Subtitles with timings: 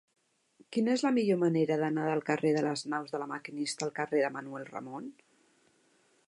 [0.75, 3.95] Quina és la millor manera d'anar del carrer de les Naus de La Maquinista al
[4.01, 5.13] carrer de Manuel Ramon?